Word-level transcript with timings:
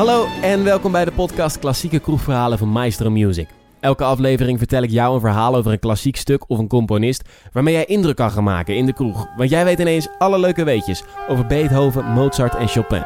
Hallo 0.00 0.26
en 0.42 0.64
welkom 0.64 0.92
bij 0.92 1.04
de 1.04 1.12
podcast 1.12 1.58
Klassieke 1.58 1.98
Kroegverhalen 1.98 2.58
van 2.58 2.68
Maestro 2.68 3.10
Music. 3.10 3.48
Elke 3.80 4.04
aflevering 4.04 4.58
vertel 4.58 4.82
ik 4.82 4.90
jou 4.90 5.14
een 5.14 5.20
verhaal 5.20 5.56
over 5.56 5.72
een 5.72 5.78
klassiek 5.78 6.16
stuk 6.16 6.44
of 6.50 6.58
een 6.58 6.68
componist 6.68 7.28
waarmee 7.52 7.74
jij 7.74 7.84
indruk 7.84 8.16
kan 8.16 8.30
gaan 8.30 8.44
maken 8.44 8.76
in 8.76 8.86
de 8.86 8.92
kroeg. 8.92 9.26
Want 9.36 9.50
jij 9.50 9.64
weet 9.64 9.78
ineens 9.78 10.08
alle 10.18 10.38
leuke 10.38 10.64
weetjes 10.64 11.02
over 11.28 11.46
Beethoven, 11.46 12.04
Mozart 12.04 12.54
en 12.54 12.68
Chopin. 12.68 13.04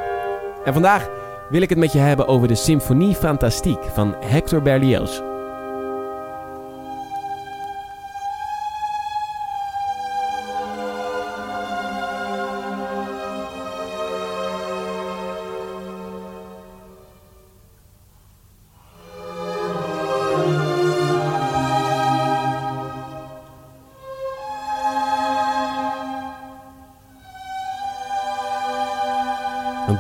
En 0.64 0.72
vandaag 0.72 1.08
wil 1.50 1.62
ik 1.62 1.68
het 1.68 1.79
met 1.79 1.93
je 1.93 1.98
hebben 1.98 2.26
over 2.26 2.48
de 2.48 2.54
Symphonie 2.54 3.14
Fantastique 3.14 3.90
van 3.90 4.14
Hector 4.20 4.62
Berlioz. 4.62 5.33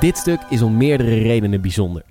Dit 0.04 0.18
stuk 0.18 0.40
is 0.48 0.62
om 0.62 0.76
meerdere 0.76 1.14
redenen 1.18 1.60
bijzonder. 1.60 2.02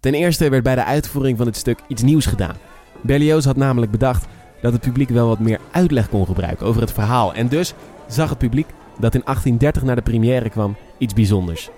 Ten 0.00 0.14
eerste 0.14 0.48
werd 0.48 0.62
bij 0.62 0.74
de 0.74 0.84
uitvoering 0.84 1.36
van 1.36 1.46
het 1.46 1.56
stuk 1.56 1.78
iets 1.88 2.02
nieuws 2.02 2.26
gedaan. 2.26 2.54
Berlioz 3.00 3.44
had 3.44 3.56
namelijk 3.56 3.92
bedacht 3.92 4.26
dat 4.62 4.72
het 4.72 4.80
publiek 4.80 5.08
wel 5.08 5.28
wat 5.28 5.38
meer 5.38 5.60
uitleg 5.70 6.08
kon 6.08 6.26
gebruiken 6.26 6.66
over 6.66 6.80
het 6.80 6.92
verhaal. 6.92 7.34
En 7.34 7.48
dus 7.48 7.74
zag 8.08 8.28
het 8.28 8.38
publiek 8.38 8.66
dat 8.98 9.14
in 9.14 9.20
1830 9.24 9.82
naar 9.82 9.96
de 9.96 10.02
première 10.02 10.50
kwam 10.50 10.76
iets 10.98 11.14
bijzonders. 11.14 11.70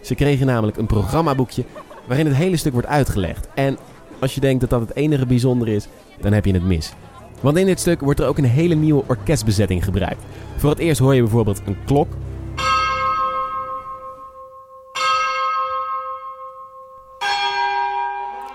Ze 0.00 0.14
kregen 0.14 0.46
namelijk 0.46 0.76
een 0.76 0.86
programmaboekje 0.86 1.64
waarin 2.06 2.26
het 2.26 2.36
hele 2.36 2.56
stuk 2.56 2.72
wordt 2.72 2.88
uitgelegd. 2.88 3.48
En 3.54 3.78
als 4.20 4.34
je 4.34 4.40
denkt 4.40 4.60
dat 4.60 4.70
dat 4.70 4.80
het 4.80 4.96
enige 4.96 5.26
bijzonder 5.26 5.68
is, 5.68 5.88
dan 6.20 6.32
heb 6.32 6.44
je 6.44 6.52
het 6.52 6.64
mis. 6.66 6.92
Want 7.40 7.56
in 7.56 7.66
dit 7.66 7.80
stuk 7.80 8.00
wordt 8.00 8.20
er 8.20 8.26
ook 8.26 8.38
een 8.38 8.44
hele 8.44 8.74
nieuwe 8.74 9.04
orkestbezetting 9.06 9.84
gebruikt. 9.84 10.22
Voor 10.56 10.70
het 10.70 10.78
eerst 10.78 11.00
hoor 11.00 11.14
je 11.14 11.22
bijvoorbeeld 11.22 11.62
een 11.66 11.76
klok 11.84 12.08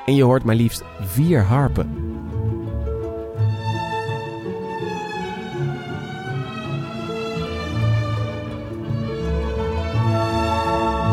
En 0.06 0.16
je 0.16 0.24
hoort 0.24 0.44
maar 0.44 0.56
liefst 0.56 0.84
vier 1.02 1.44
harpen. 1.44 2.12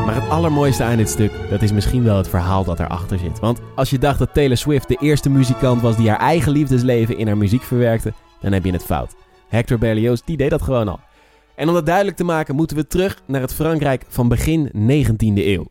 Maar 0.04 0.14
het 0.14 0.28
allermooiste 0.28 0.84
aan 0.84 0.96
dit 0.96 1.08
stuk, 1.08 1.32
dat 1.50 1.62
is 1.62 1.72
misschien 1.72 2.04
wel 2.04 2.16
het 2.16 2.28
verhaal 2.28 2.64
dat 2.64 2.80
erachter 2.80 3.18
zit. 3.18 3.40
Want 3.40 3.60
als 3.74 3.90
je 3.90 3.98
dacht 3.98 4.18
dat 4.18 4.34
Taylor 4.34 4.56
Swift 4.56 4.88
de 4.88 4.98
eerste 5.00 5.30
muzikant 5.30 5.80
was 5.80 5.96
die 5.96 6.08
haar 6.08 6.18
eigen 6.18 6.52
liefdesleven 6.52 7.18
in 7.18 7.26
haar 7.26 7.36
muziek 7.36 7.62
verwerkte, 7.62 8.12
dan 8.40 8.52
heb 8.52 8.64
je 8.64 8.72
het 8.72 8.84
fout. 8.84 9.14
Hector 9.48 9.78
Berlioz, 9.78 10.20
die 10.24 10.36
deed 10.36 10.50
dat 10.50 10.62
gewoon 10.62 10.88
al. 10.88 11.00
En 11.56 11.68
om 11.68 11.74
dat 11.74 11.86
duidelijk 11.86 12.16
te 12.16 12.24
maken, 12.24 12.54
moeten 12.54 12.76
we 12.76 12.86
terug 12.86 13.22
naar 13.26 13.40
het 13.40 13.54
Frankrijk 13.54 14.04
van 14.08 14.28
begin 14.28 14.70
19e 14.74 15.44
eeuw. 15.44 15.66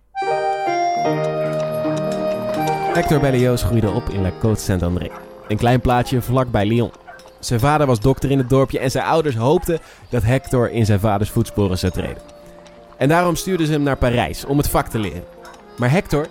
Hector 2.97 3.19
Berlioz 3.19 3.63
groeide 3.63 3.91
op 3.91 4.09
in 4.09 4.21
La 4.21 4.31
Côte 4.31 4.59
Saint-André, 4.59 5.09
een 5.47 5.57
klein 5.57 5.81
plaatsje 5.81 6.21
vlakbij 6.21 6.65
Lyon. 6.65 6.91
Zijn 7.39 7.59
vader 7.59 7.87
was 7.87 7.99
dokter 7.99 8.31
in 8.31 8.37
het 8.37 8.49
dorpje 8.49 8.79
en 8.79 8.91
zijn 8.91 9.05
ouders 9.05 9.35
hoopten 9.35 9.79
dat 10.09 10.23
Hector 10.23 10.71
in 10.71 10.85
zijn 10.85 10.99
vaders 10.99 11.29
voetsporen 11.29 11.77
zou 11.77 11.91
treden. 11.91 12.21
En 12.97 13.09
daarom 13.09 13.35
stuurden 13.35 13.65
ze 13.65 13.71
hem 13.71 13.83
naar 13.83 13.97
Parijs 13.97 14.45
om 14.45 14.57
het 14.57 14.69
vak 14.69 14.87
te 14.87 14.99
leren. 14.99 15.23
Maar 15.77 15.91
Hector, 15.91 16.27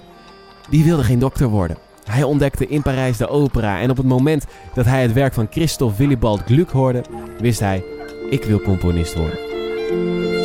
die 0.71 0.85
wilde 0.85 1.05
geen 1.05 1.19
dokter 1.19 1.49
worden. 1.49 1.79
Hij 2.05 2.23
ontdekte 2.23 2.67
in 2.67 2.83
Parijs 2.83 3.17
de 3.17 3.29
opera 3.29 3.81
en 3.81 3.91
op 3.91 3.97
het 3.97 4.07
moment 4.07 4.45
dat 4.75 4.85
hij 4.85 5.03
het 5.03 5.13
werk 5.13 5.35
van 5.35 5.49
Christophe 5.51 5.97
Willibald 5.97 6.43
Gluck 6.47 6.71
hoorde, 6.71 7.05
wist 7.39 7.61
hij, 7.61 7.85
ik 8.31 8.45
wil 8.45 8.61
componist 8.61 9.15
worden. 9.15 10.36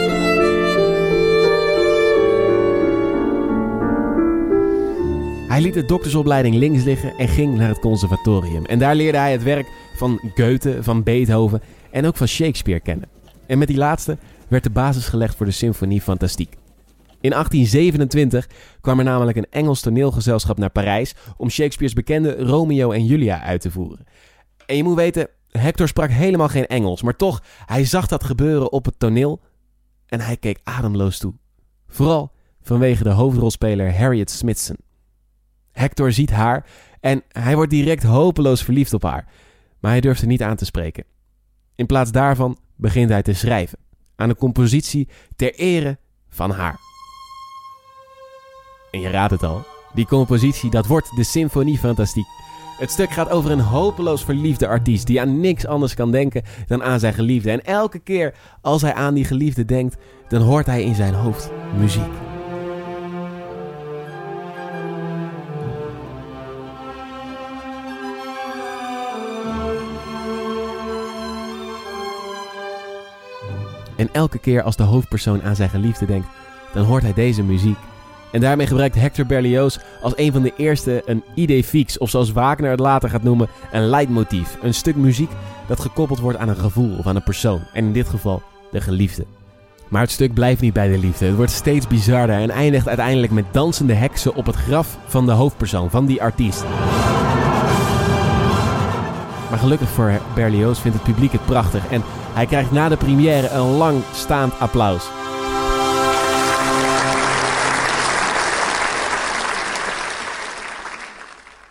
Hij 5.52 5.62
liet 5.62 5.74
de 5.74 5.86
doktersopleiding 5.86 6.56
links 6.56 6.84
liggen 6.84 7.18
en 7.18 7.28
ging 7.28 7.56
naar 7.56 7.68
het 7.68 7.80
conservatorium. 7.80 8.66
En 8.66 8.80
daar 8.80 8.96
leerde 8.96 9.18
hij 9.18 9.32
het 9.32 9.44
werk 9.44 9.68
van 9.96 10.32
Goethe, 10.36 10.84
van 10.84 11.04
Beethoven 11.04 11.62
en 11.90 12.06
ook 12.06 12.18
van 12.18 12.28
Shakespeare 12.28 12.80
kennen. 12.80 13.10
En 13.46 13.58
met 13.58 13.68
die 13.68 13.78
laatste 13.78 14.18
werd 14.48 14.64
de 14.64 14.70
basis 14.70 15.08
gelegd 15.08 15.36
voor 15.36 15.46
de 15.46 15.52
Symfonie 15.52 16.02
Fantastique. 16.02 16.58
In 17.22 17.30
1827 17.30 18.50
kwam 18.82 19.00
er 19.00 19.06
namelijk 19.06 19.38
een 19.38 19.48
Engels 19.50 19.82
toneelgezelschap 19.82 20.58
naar 20.58 20.70
Parijs 20.70 21.16
om 21.38 21.50
Shakespeare's 21.50 21.96
bekende 21.96 22.36
Romeo 22.36 22.92
en 22.92 23.06
Julia 23.06 23.42
uit 23.42 23.62
te 23.62 23.72
voeren. 23.72 24.06
En 24.66 24.76
je 24.76 24.84
moet 24.84 24.96
weten, 24.96 25.28
Hector 25.50 25.88
sprak 25.88 26.10
helemaal 26.10 26.50
geen 26.50 26.68
Engels, 26.68 27.02
maar 27.02 27.16
toch, 27.16 27.44
hij 27.66 27.86
zag 27.86 28.08
dat 28.08 28.24
gebeuren 28.24 28.72
op 28.72 28.86
het 28.86 29.00
toneel 29.00 29.42
en 30.06 30.20
hij 30.20 30.38
keek 30.38 30.60
ademloos 30.64 31.18
toe. 31.18 31.34
Vooral 31.88 32.32
vanwege 32.62 33.04
de 33.04 33.10
hoofdrolspeler 33.10 33.98
Harriet 33.98 34.30
Smithson. 34.30 34.90
Hector 35.72 36.12
ziet 36.12 36.32
haar 36.32 36.66
en 37.00 37.24
hij 37.28 37.56
wordt 37.56 37.72
direct 37.72 38.04
hopeloos 38.04 38.64
verliefd 38.64 38.94
op 38.94 39.04
haar, 39.04 39.26
maar 39.80 39.92
hij 39.92 40.02
durft 40.02 40.20
haar 40.20 40.30
niet 40.30 40.44
aan 40.44 40.56
te 40.56 40.66
spreken. 40.66 41.04
In 41.76 41.86
plaats 41.86 42.12
daarvan 42.12 42.58
begint 42.76 43.10
hij 43.10 43.22
te 43.22 43.34
schrijven 43.34 43.78
aan 44.16 44.30
een 44.30 44.36
compositie 44.36 45.08
ter 45.36 45.54
ere 45.54 45.98
van 46.30 46.52
haar. 46.52 46.80
En 48.92 49.00
je 49.00 49.10
raadt 49.10 49.32
het 49.32 49.44
al, 49.44 49.66
die 49.94 50.06
compositie 50.06 50.70
dat 50.70 50.88
wordt 50.88 51.16
de 51.16 51.24
Symfonie 51.24 51.78
Fantastique. 51.78 52.40
Het 52.78 52.92
stuk 52.92 53.12
gaat 53.12 53.30
over 53.30 53.52
een 53.52 53.60
hopeloos 53.60 54.24
verliefde 54.24 54.68
artiest 54.68 55.08
die 55.08 55.22
aan 55.22 55.40
niks 55.40 55.66
anders 55.66 55.94
kan 55.94 56.12
denken 56.12 56.44
dan 56.68 56.84
aan 56.84 57.00
zijn 57.00 57.14
geliefde. 57.14 57.52
En 57.52 57.64
elke 57.64 58.00
keer 58.00 58.34
als 58.62 58.82
hij 58.82 58.94
aan 58.94 59.14
die 59.14 59.26
geliefde 59.26 59.66
denkt, 59.66 59.98
dan 60.28 60.42
hoort 60.42 60.66
hij 60.66 60.84
in 60.84 60.96
zijn 60.96 61.14
hoofd 61.14 61.52
muziek. 61.78 62.31
En 74.02 74.10
elke 74.12 74.40
keer 74.40 74.62
als 74.64 74.76
de 74.76 74.84
hoofdpersoon 74.84 75.44
aan 75.44 75.56
zijn 75.56 75.70
geliefde 75.70 76.06
denkt, 76.06 76.28
dan 76.74 76.86
hoort 76.86 77.04
hij 77.04 77.14
deze 77.14 77.44
muziek. 77.44 77.78
En 78.32 78.42
daarmee 78.42 78.68
gebruikt 78.68 78.96
Hector 78.96 79.26
Berlioz 79.26 79.78
als 80.02 80.14
een 80.16 80.32
van 80.32 80.42
de 80.42 80.54
eerste 80.58 81.02
een 81.06 81.24
idee 81.36 81.64
fix, 81.64 81.98
of 81.98 82.10
zoals 82.10 82.32
Wagner 82.32 82.70
het 82.70 82.80
later 82.80 83.10
gaat 83.10 83.24
noemen, 83.24 83.48
een 83.72 83.86
leidmotief. 83.86 84.58
Een 84.62 84.74
stuk 84.74 84.96
muziek 84.96 85.30
dat 85.68 85.80
gekoppeld 85.80 86.20
wordt 86.20 86.38
aan 86.38 86.50
een 86.50 86.56
gevoel 86.56 86.98
of 86.98 87.08
aan 87.08 87.16
een 87.16 87.24
persoon. 87.24 87.62
En 87.74 87.86
in 87.86 87.94
dit 87.94 88.10
geval 88.10 88.42
de 88.72 88.82
geliefde. 88.82 89.26
Maar 89.88 90.02
het 90.02 90.12
stuk 90.12 90.34
blijft 90.34 90.62
niet 90.62 90.74
bij 90.74 90.88
de 90.88 90.98
liefde. 90.98 91.26
Het 91.26 91.36
wordt 91.36 91.52
steeds 91.52 91.88
bizarder 91.88 92.36
en 92.36 92.50
eindigt 92.50 92.88
uiteindelijk 92.88 93.32
met 93.32 93.46
dansende 93.52 93.94
heksen 93.94 94.36
op 94.36 94.46
het 94.46 94.56
graf 94.56 94.98
van 95.06 95.26
de 95.26 95.32
hoofdpersoon, 95.32 95.90
van 95.90 96.06
die 96.06 96.22
artiest. 96.22 96.64
Maar 99.50 99.60
gelukkig 99.60 99.90
voor 99.90 100.22
Berlioz 100.36 100.80
vindt 100.80 100.98
het 100.98 101.06
publiek 101.06 101.32
het 101.32 101.46
prachtig 101.46 101.88
en 101.88 102.04
hij 102.34 102.46
krijgt 102.46 102.72
na 102.72 102.90
de 102.90 102.98
première 102.98 103.50
een 103.50 103.78
lang 103.78 104.04
staand 104.14 104.60
applaus. 104.60 105.10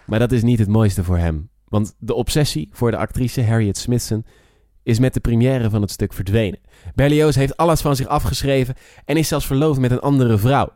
Maar 0.07 0.19
dat 0.19 0.33
is 0.33 0.43
niet 0.43 0.59
het 0.59 0.69
mooiste 0.69 1.05
voor 1.05 1.19
hem. 1.19 1.51
Want 1.69 1.95
de 1.99 2.15
obsessie 2.15 2.69
voor 2.73 2.91
de 2.91 2.97
actrice 2.97 3.45
Harriet 3.45 3.79
Smithson 3.79 4.25
is 4.83 4.99
met 4.99 5.15
de 5.15 5.21
première 5.21 5.71
van 5.71 5.81
het 5.81 5.91
stuk 5.91 6.13
verdwenen. 6.13 6.61
Berlioz 6.95 7.37
heeft 7.37 7.57
alles 7.57 7.81
van 7.81 7.97
zich 7.97 8.07
afgeschreven 8.07 8.75
en 9.05 9.17
is 9.17 9.29
zelfs 9.29 9.47
verloofd 9.47 9.81
met 9.81 9.91
een 9.91 10.01
andere 10.01 10.39
vrouw. 10.39 10.73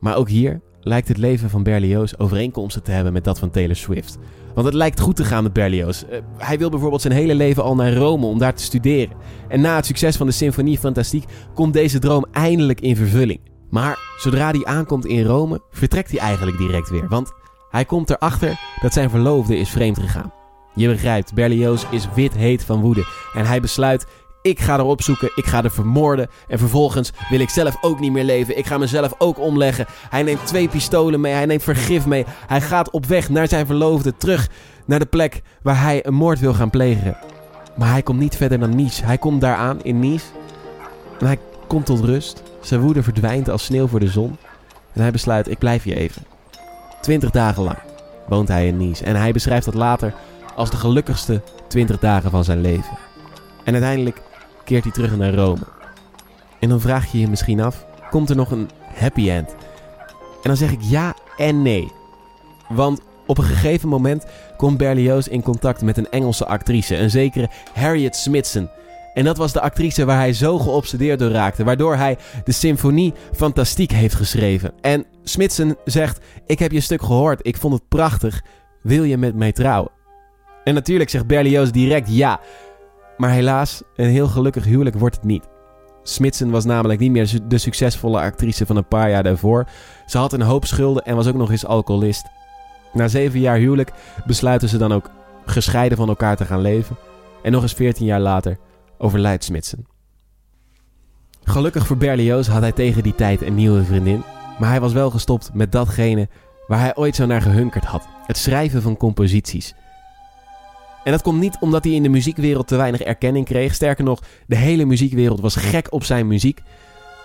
Maar 0.00 0.16
ook 0.16 0.28
hier 0.28 0.60
lijkt 0.84 1.08
het 1.08 1.16
leven 1.16 1.50
van 1.50 1.62
Berlioz 1.62 2.12
overeenkomsten 2.16 2.82
te 2.82 2.90
hebben 2.90 3.12
met 3.12 3.24
dat 3.24 3.38
van 3.38 3.50
Taylor 3.50 3.76
Swift. 3.76 4.18
Want 4.54 4.66
het 4.66 4.74
lijkt 4.74 5.00
goed 5.00 5.16
te 5.16 5.24
gaan 5.24 5.42
met 5.42 5.52
Berlioz. 5.52 6.02
Uh, 6.02 6.18
hij 6.38 6.58
wil 6.58 6.70
bijvoorbeeld 6.70 7.02
zijn 7.02 7.14
hele 7.14 7.34
leven 7.34 7.62
al 7.62 7.74
naar 7.74 7.94
Rome 7.94 8.26
om 8.26 8.38
daar 8.38 8.54
te 8.54 8.62
studeren. 8.62 9.16
En 9.48 9.60
na 9.60 9.76
het 9.76 9.86
succes 9.86 10.16
van 10.16 10.26
de 10.26 10.32
Symfonie 10.32 10.78
Fantastique 10.78 11.28
komt 11.54 11.72
deze 11.72 11.98
droom 11.98 12.26
eindelijk 12.32 12.80
in 12.80 12.96
vervulling. 12.96 13.40
Maar 13.70 13.98
zodra 14.18 14.50
hij 14.50 14.64
aankomt 14.64 15.06
in 15.06 15.24
Rome, 15.24 15.60
vertrekt 15.70 16.10
hij 16.10 16.20
eigenlijk 16.20 16.58
direct 16.58 16.90
weer. 16.90 17.08
Want 17.08 17.32
hij 17.70 17.84
komt 17.84 18.10
erachter 18.10 18.60
dat 18.80 18.92
zijn 18.92 19.10
verloofde 19.10 19.56
is 19.56 19.68
vreemd 19.68 19.98
gegaan. 19.98 20.32
Je 20.74 20.88
begrijpt, 20.88 21.34
Berlioz 21.34 21.84
is 21.90 22.08
wit 22.14 22.34
heet 22.34 22.64
van 22.64 22.80
woede. 22.80 23.06
En 23.34 23.46
hij 23.46 23.60
besluit 23.60 24.06
ik 24.44 24.60
ga 24.60 24.78
erop 24.78 25.02
zoeken, 25.02 25.30
ik 25.34 25.46
ga 25.46 25.64
er 25.64 25.70
vermoorden. 25.70 26.28
En 26.48 26.58
vervolgens 26.58 27.12
wil 27.28 27.40
ik 27.40 27.48
zelf 27.48 27.76
ook 27.80 28.00
niet 28.00 28.12
meer 28.12 28.24
leven. 28.24 28.58
Ik 28.58 28.66
ga 28.66 28.78
mezelf 28.78 29.14
ook 29.18 29.38
omleggen. 29.38 29.86
Hij 30.10 30.22
neemt 30.22 30.46
twee 30.46 30.68
pistolen 30.68 31.20
mee, 31.20 31.32
hij 31.32 31.46
neemt 31.46 31.62
vergif 31.62 32.06
mee. 32.06 32.24
Hij 32.46 32.60
gaat 32.60 32.90
op 32.90 33.06
weg 33.06 33.28
naar 33.28 33.48
zijn 33.48 33.66
verloofde, 33.66 34.16
terug 34.16 34.48
naar 34.84 34.98
de 34.98 35.06
plek 35.06 35.42
waar 35.62 35.80
hij 35.82 36.06
een 36.06 36.14
moord 36.14 36.38
wil 36.40 36.54
gaan 36.54 36.70
plegen. 36.70 37.16
Maar 37.76 37.90
hij 37.90 38.02
komt 38.02 38.18
niet 38.18 38.36
verder 38.36 38.58
dan 38.58 38.76
Nice. 38.76 39.04
Hij 39.04 39.18
komt 39.18 39.40
daar 39.40 39.56
aan 39.56 39.82
in 39.82 39.98
Nice. 39.98 40.26
En 41.20 41.26
hij 41.26 41.38
komt 41.66 41.86
tot 41.86 42.04
rust. 42.04 42.42
Zijn 42.60 42.80
woede 42.80 43.02
verdwijnt 43.02 43.48
als 43.48 43.64
sneeuw 43.64 43.86
voor 43.86 44.00
de 44.00 44.08
zon. 44.08 44.36
En 44.92 45.00
hij 45.00 45.10
besluit, 45.10 45.50
ik 45.50 45.58
blijf 45.58 45.82
hier 45.82 45.96
even. 45.96 46.22
20 47.00 47.30
dagen 47.30 47.62
lang 47.62 47.78
woont 48.28 48.48
hij 48.48 48.66
in 48.66 48.76
Nice. 48.76 49.04
En 49.04 49.16
hij 49.16 49.32
beschrijft 49.32 49.64
dat 49.64 49.74
later 49.74 50.14
als 50.54 50.70
de 50.70 50.76
gelukkigste 50.76 51.42
20 51.68 51.98
dagen 51.98 52.30
van 52.30 52.44
zijn 52.44 52.60
leven. 52.60 52.98
En 53.64 53.72
uiteindelijk 53.72 54.20
keert 54.64 54.84
hij 54.84 54.92
terug 54.92 55.16
naar 55.16 55.34
Rome. 55.34 55.62
En 56.60 56.68
dan 56.68 56.80
vraag 56.80 57.12
je 57.12 57.18
je 57.18 57.28
misschien 57.28 57.60
af: 57.60 57.86
komt 58.10 58.30
er 58.30 58.36
nog 58.36 58.50
een 58.50 58.70
happy 58.94 59.30
end? 59.30 59.54
En 60.42 60.50
dan 60.50 60.56
zeg 60.56 60.72
ik 60.72 60.82
ja 60.82 61.14
en 61.36 61.62
nee. 61.62 61.92
Want 62.68 63.00
op 63.26 63.38
een 63.38 63.44
gegeven 63.44 63.88
moment 63.88 64.24
komt 64.56 64.78
Berlioz 64.78 65.26
in 65.26 65.42
contact 65.42 65.82
met 65.82 65.96
een 65.96 66.10
Engelse 66.10 66.46
actrice, 66.46 66.96
een 66.96 67.10
zekere 67.10 67.50
Harriet 67.74 68.16
Smithson. 68.16 68.68
En 69.14 69.24
dat 69.24 69.36
was 69.36 69.52
de 69.52 69.60
actrice 69.60 70.04
waar 70.04 70.16
hij 70.16 70.32
zo 70.32 70.58
geobsedeerd 70.58 71.18
door 71.18 71.30
raakte, 71.30 71.64
waardoor 71.64 71.96
hij 71.96 72.18
de 72.44 72.52
symfonie 72.52 73.14
Fantastiek 73.32 73.90
heeft 73.90 74.14
geschreven. 74.14 74.72
En 74.80 75.04
Smithson 75.22 75.76
zegt: 75.84 76.20
Ik 76.46 76.58
heb 76.58 76.72
je 76.72 76.80
stuk 76.80 77.02
gehoord, 77.02 77.46
ik 77.46 77.56
vond 77.56 77.74
het 77.74 77.88
prachtig, 77.88 78.42
wil 78.82 79.02
je 79.02 79.16
met 79.16 79.34
mij 79.34 79.52
trouwen? 79.52 79.90
En 80.64 80.74
natuurlijk 80.74 81.10
zegt 81.10 81.26
Berlioz 81.26 81.70
direct 81.70 82.08
ja. 82.16 82.40
Maar 83.16 83.30
helaas, 83.30 83.82
een 83.96 84.08
heel 84.08 84.26
gelukkig 84.26 84.64
huwelijk 84.64 84.98
wordt 84.98 85.16
het 85.16 85.24
niet. 85.24 85.48
Smithson 86.02 86.50
was 86.50 86.64
namelijk 86.64 87.00
niet 87.00 87.10
meer 87.10 87.40
de 87.48 87.58
succesvolle 87.58 88.20
actrice 88.20 88.66
van 88.66 88.76
een 88.76 88.88
paar 88.88 89.10
jaar 89.10 89.22
daarvoor. 89.22 89.66
Ze 90.06 90.18
had 90.18 90.32
een 90.32 90.42
hoop 90.42 90.64
schulden 90.64 91.04
en 91.04 91.16
was 91.16 91.26
ook 91.26 91.34
nog 91.34 91.50
eens 91.50 91.66
alcoholist. 91.66 92.26
Na 92.92 93.08
zeven 93.08 93.40
jaar 93.40 93.56
huwelijk 93.56 93.92
besluiten 94.26 94.68
ze 94.68 94.78
dan 94.78 94.92
ook 94.92 95.10
gescheiden 95.46 95.98
van 95.98 96.08
elkaar 96.08 96.36
te 96.36 96.44
gaan 96.44 96.60
leven. 96.60 96.96
En 97.42 97.52
nog 97.52 97.62
eens 97.62 97.72
veertien 97.72 98.06
jaar 98.06 98.20
later 98.20 98.58
overlijdt 98.98 99.44
Smithson. 99.44 99.86
Gelukkig 101.44 101.86
voor 101.86 101.96
Berlioz 101.96 102.48
had 102.48 102.62
hij 102.62 102.72
tegen 102.72 103.02
die 103.02 103.14
tijd 103.14 103.42
een 103.42 103.54
nieuwe 103.54 103.84
vriendin. 103.84 104.22
Maar 104.58 104.68
hij 104.68 104.80
was 104.80 104.92
wel 104.92 105.10
gestopt 105.10 105.50
met 105.54 105.72
datgene 105.72 106.28
waar 106.66 106.80
hij 106.80 106.96
ooit 106.96 107.16
zo 107.16 107.26
naar 107.26 107.42
gehunkerd 107.42 107.84
had: 107.84 108.08
het 108.26 108.36
schrijven 108.36 108.82
van 108.82 108.96
composities. 108.96 109.74
En 111.04 111.12
dat 111.12 111.22
komt 111.22 111.40
niet 111.40 111.56
omdat 111.60 111.84
hij 111.84 111.92
in 111.92 112.02
de 112.02 112.08
muziekwereld 112.08 112.66
te 112.66 112.76
weinig 112.76 113.00
erkenning 113.00 113.44
kreeg. 113.44 113.74
Sterker 113.74 114.04
nog, 114.04 114.22
de 114.46 114.56
hele 114.56 114.84
muziekwereld 114.84 115.40
was 115.40 115.56
gek 115.56 115.92
op 115.92 116.04
zijn 116.04 116.26
muziek. 116.26 116.62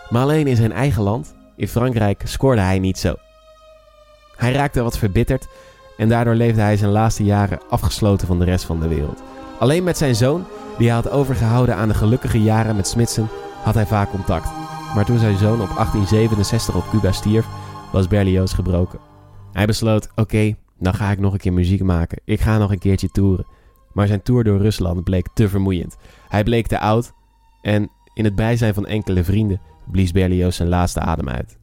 Maar 0.10 0.22
alleen 0.22 0.48
in 0.48 0.56
zijn 0.56 0.72
eigen 0.72 1.04
land, 1.04 1.36
in 1.56 1.68
Frankrijk, 1.68 2.22
scoorde 2.26 2.62
hij 2.62 2.80
niet 2.80 2.98
zo. 2.98 3.16
Hij 4.36 4.52
raakte 4.52 4.81
wat 4.81 4.98
verbitterd 4.98 5.48
en 5.98 6.10
daardoor 6.10 6.36
leefde 6.36 6.62
hij 6.62 6.78
zijn 6.78 6.92
laatste 6.92 7.24
jaren 7.24 7.60
afgesloten 7.70 8.28
van 8.28 8.40
de 8.40 8.46
rest 8.46 8.66
van 8.66 8.80
de 8.80 8.88
wereld. 8.88 9.24
Alleen 9.60 9.84
met 9.84 9.98
zijn 9.98 10.16
zoon, 10.16 10.46
die 10.78 10.88
hij 10.88 10.96
had 10.96 11.10
overgehouden 11.10 11.76
aan 11.76 11.88
de 11.88 11.94
gelukkige 11.94 12.42
jaren 12.42 12.76
met 12.76 12.88
Smithson, 12.88 13.28
had 13.64 13.74
hij 13.74 13.86
vaak 13.86 14.10
contact. 14.10 14.50
Maar 14.96 15.06
toen 15.06 15.20
zijn 15.20 15.38
zoon 15.38 15.62
op 15.62 15.70
1867 15.76 16.76
op 16.76 16.90
Cuba 16.90 17.12
stierf, 17.12 17.46
was 17.92 18.08
Berlioz 18.08 18.56
gebroken. 18.56 19.00
Hij 19.52 19.66
besloot: 19.66 20.10
oké, 20.16 20.56
dan 20.78 20.94
ga 20.94 21.12
ik 21.12 21.20
nog 21.20 21.34
een 21.34 21.40
keer 21.40 21.54
muziek 21.54 21.84
maken. 21.84 22.20
Ik 22.26 22.42
ga 22.42 22.58
nog 22.58 22.72
een 22.72 22.80
keertje 22.80 23.10
toeren. 23.10 23.46
Maar 23.94 24.07
zijn 24.07 24.21
tour 24.21 24.44
door 24.44 24.62
Rusland 24.62 25.03
bleek 25.03 25.27
te 25.33 25.50
vermoeiend. 25.50 25.97
Hij 26.27 26.44
bleek 26.44 26.68
te 26.68 26.80
oud 26.80 27.12
en 27.62 27.89
in 28.13 28.24
het 28.24 28.36
bijzijn 28.36 28.74
van 28.74 28.86
enkele 28.86 29.24
vrienden 29.24 29.62
blies 29.91 30.12
Berlioz 30.12 30.56
zijn 30.56 30.69
laatste 30.69 31.00
adem 31.00 31.30
uit. 31.30 31.57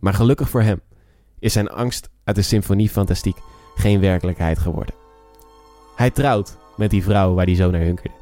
Maar 0.00 0.14
gelukkig 0.14 0.48
voor 0.48 0.62
hem 0.62 0.80
is 1.38 1.52
zijn 1.52 1.68
angst 1.68 2.10
uit 2.24 2.36
de 2.36 2.42
symfonie 2.42 2.88
fantastiek 2.88 3.36
geen 3.74 4.00
werkelijkheid 4.00 4.58
geworden. 4.58 4.94
Hij 5.96 6.10
trouwt 6.10 6.56
met 6.76 6.90
die 6.90 7.02
vrouw 7.02 7.34
waar 7.34 7.46
hij 7.46 7.54
zo 7.54 7.70
naar 7.70 7.80
hunkerde. 7.80 8.14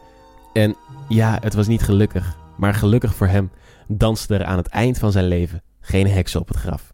En 0.52 0.76
ja, 1.08 1.38
het 1.40 1.54
was 1.54 1.66
niet 1.66 1.82
gelukkig, 1.82 2.36
maar 2.56 2.74
gelukkig 2.74 3.14
voor 3.14 3.26
hem 3.26 3.50
danste 3.88 4.34
er 4.34 4.44
aan 4.44 4.56
het 4.56 4.68
eind 4.68 4.98
van 4.98 5.12
zijn 5.12 5.28
leven 5.28 5.62
geen 5.80 6.06
heksen 6.06 6.40
op 6.40 6.48
het 6.48 6.56
graf. 6.56 6.92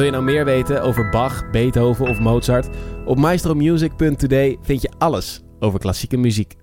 Wil 0.00 0.08
je 0.08 0.14
nou 0.14 0.24
meer 0.24 0.44
weten 0.44 0.82
over 0.82 1.08
Bach, 1.08 1.50
Beethoven 1.50 2.08
of 2.08 2.18
Mozart? 2.18 2.68
Op 3.04 3.18
maestromusic.today 3.18 4.58
vind 4.62 4.82
je 4.82 4.90
alles 4.98 5.42
over 5.58 5.80
klassieke 5.80 6.16
muziek. 6.16 6.54